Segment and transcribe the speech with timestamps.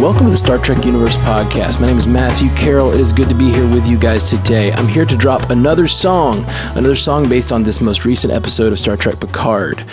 [0.00, 1.78] Welcome to the Star Trek Universe podcast.
[1.78, 2.90] My name is Matthew Carroll.
[2.90, 4.72] It is good to be here with you guys today.
[4.72, 8.78] I'm here to drop another song, another song based on this most recent episode of
[8.78, 9.84] Star Trek Picard.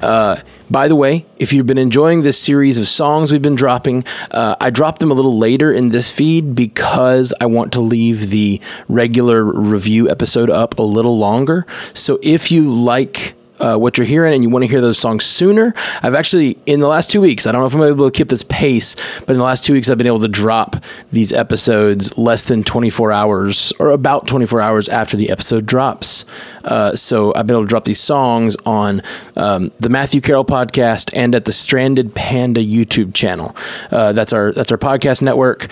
[0.00, 0.36] Uh,
[0.70, 4.54] by the way, if you've been enjoying this series of songs we've been dropping, uh,
[4.60, 8.60] I dropped them a little later in this feed because I want to leave the
[8.86, 11.66] regular review episode up a little longer.
[11.92, 15.24] So if you like uh, what you're hearing and you want to hear those songs
[15.24, 18.16] sooner, I've actually, in the last two weeks, I don't know if I'm able to
[18.16, 20.76] keep this pace, but in the last two weeks, I've been able to drop
[21.12, 26.24] these episodes less than 24 hours or about 24 hours after the episode drops.
[26.64, 29.00] Uh, so I've been able to drop these songs on
[29.36, 33.54] um, the Matthew Carroll podcast and at the Stranded Panda YouTube channel.
[33.90, 35.68] Uh, that's our that's our podcast network.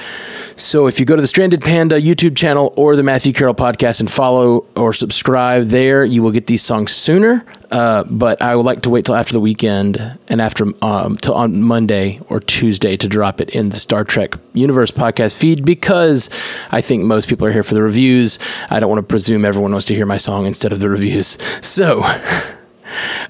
[0.57, 4.01] So if you go to the Stranded Panda YouTube channel or the Matthew Carroll podcast
[4.01, 7.45] and follow or subscribe there, you will get these songs sooner.
[7.75, 11.35] Uh, but I would like to wait till after the weekend and after um, till
[11.35, 16.31] on Monday or Tuesday to drop it in the Star Trek Universe podcast feed because
[16.71, 18.39] I think most people are here for the reviews.
[18.71, 21.37] I don't want to presume everyone wants to hear my song instead of the reviews.
[21.75, 22.05] So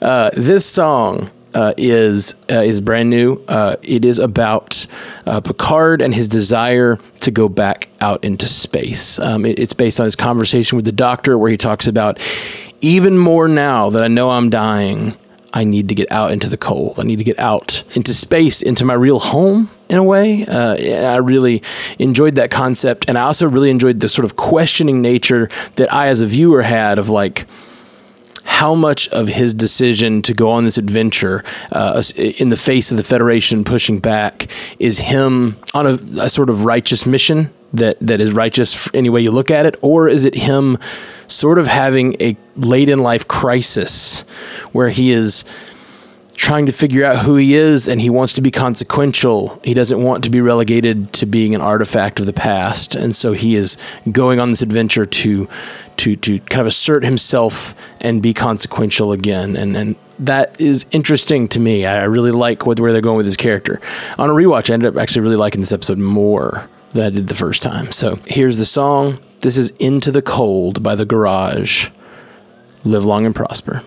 [0.02, 3.42] uh, this song uh, is uh, is brand new.
[3.48, 4.86] Uh, it is about
[5.24, 9.18] uh, Picard and his desire to go back out into space.
[9.18, 12.18] Um, it, it's based on his conversation with the Doctor, where he talks about
[12.84, 15.16] even more now that I know I'm dying.
[15.54, 16.98] I need to get out into the cold.
[16.98, 20.44] I need to get out into space, into my real home in a way.
[20.44, 20.74] Uh,
[21.12, 21.62] I really
[21.98, 23.04] enjoyed that concept.
[23.08, 26.62] And I also really enjoyed the sort of questioning nature that I, as a viewer,
[26.62, 27.46] had of like,
[28.44, 32.98] how much of his decision to go on this adventure uh, in the face of
[32.98, 38.20] the Federation pushing back is him on a, a, sort of righteous mission that, that
[38.20, 39.76] is righteous any way you look at it?
[39.82, 40.78] Or is it him
[41.26, 44.22] sort of having a late in life crisis
[44.72, 45.44] where he is
[46.36, 49.60] trying to figure out who he is and he wants to be consequential.
[49.64, 52.94] He doesn't want to be relegated to being an artifact of the past.
[52.94, 53.76] And so he is
[54.10, 55.48] going on this adventure to
[55.98, 59.56] to to kind of assert himself and be consequential again.
[59.56, 61.86] And and that is interesting to me.
[61.86, 63.80] I really like what, where they're going with his character.
[64.18, 67.28] On a rewatch, I ended up actually really liking this episode more than I did
[67.28, 67.92] the first time.
[67.92, 69.18] So here's the song.
[69.40, 71.90] This is Into the Cold by The Garage.
[72.84, 73.82] Live long and prosper.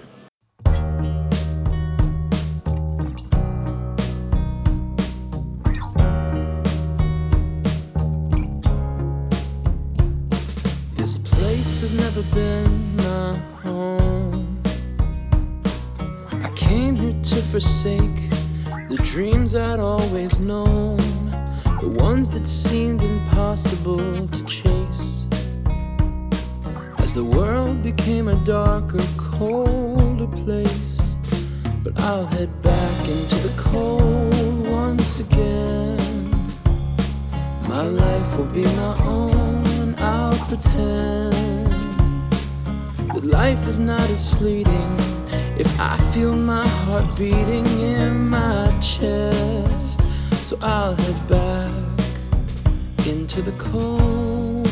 [10.95, 14.61] This place has never been my home.
[16.43, 18.29] I came here to forsake
[18.89, 20.86] the dreams I'd always known,
[21.87, 25.25] the ones that seemed impossible to chase
[26.97, 31.15] as the world became a darker, colder place.
[31.83, 35.97] But I'll head back into the cold once again.
[37.69, 41.71] My life will be my own, and I'll pretend
[43.13, 44.91] that life is not as fleeting.
[45.57, 49.36] If I feel my heart beating in my chest,
[50.47, 51.73] so I'll head back
[53.05, 54.65] into the cold.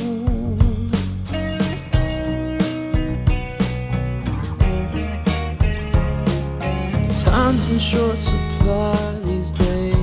[7.25, 9.97] time's in short supply these days.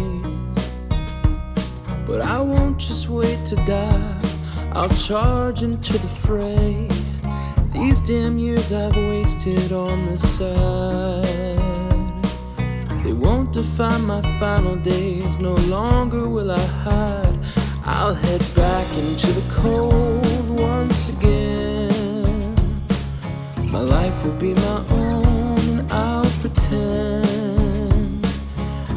[2.07, 4.21] But I won't just wait to die,
[4.73, 6.87] I'll charge into the fray.
[7.73, 11.52] These damn years I've wasted on the side.
[13.63, 17.39] They won't my final days, no longer will I hide.
[17.85, 22.57] I'll head back into the cold once again.
[23.71, 28.25] My life will be my own, and I'll pretend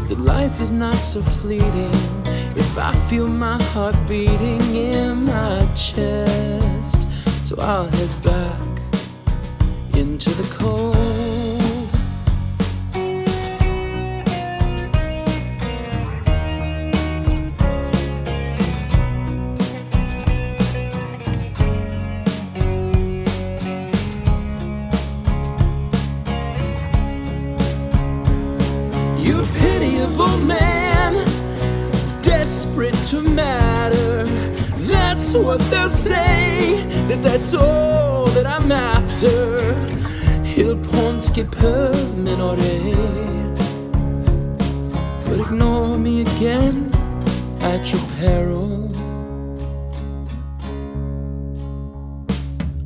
[0.07, 1.95] that life is not so fleeting
[2.55, 7.11] if I feel my heart beating in my chest.
[7.45, 8.61] So I'll head back
[9.93, 10.74] into the cold.
[35.45, 39.75] What they'll say that that's all that I'm after.
[40.57, 42.55] Il Ponski per minore.
[45.25, 46.89] But ignore me again
[47.61, 48.91] at your peril.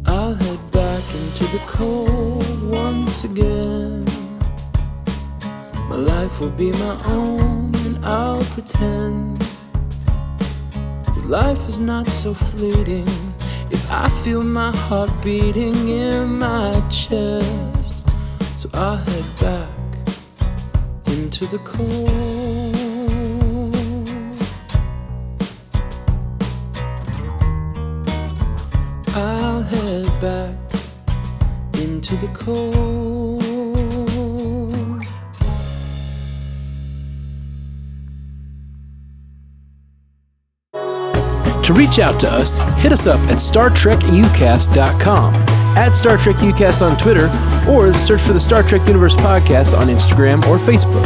[0.06, 4.06] I'll head back into the cold once again.
[5.90, 9.40] My life will be my own, and I'll pretend
[11.30, 13.08] Life is not so fleeting
[13.70, 18.10] if I feel my heart beating in my chest.
[18.58, 19.70] So I'll head back
[21.06, 22.10] into the cold.
[29.16, 30.56] I'll head back
[31.76, 33.39] into the cold.
[41.70, 46.98] To reach out to us, hit us up at StarTrekUcast.com, at Star Trek Ucast on
[46.98, 47.30] Twitter,
[47.70, 51.06] or search for the Star Trek Universe Podcast on Instagram or Facebook.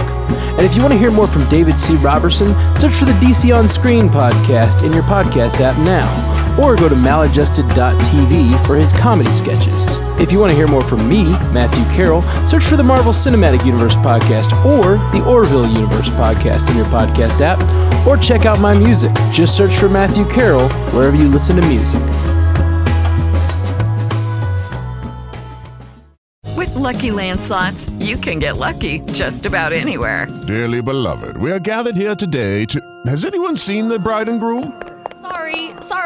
[0.57, 1.95] And if you want to hear more from David C.
[1.95, 6.90] Robertson, search for the DC On Screen podcast in your podcast app now or go
[6.90, 9.98] to maladjusted.tv for his comedy sketches.
[10.20, 13.66] If you want to hear more from me, Matthew Carroll, search for the Marvel Cinematic
[13.66, 17.60] Universe podcast or the Orville Universe podcast in your podcast app,
[18.08, 19.12] or check out my music.
[19.32, 22.02] Just search for Matthew Carroll wherever you listen to music.
[26.56, 30.28] With LuckyLand Slots, you can get lucky just about anywhere.
[30.48, 32.80] Dearly beloved, we are gathered here today to.
[33.06, 34.80] Has anyone seen the bride and groom?